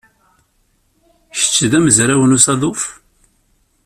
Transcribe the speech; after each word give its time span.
Kečč 1.37 1.55
d 1.71 1.73
amezraw 1.77 2.21
n 2.25 2.35
usaḍuf? 2.35 2.81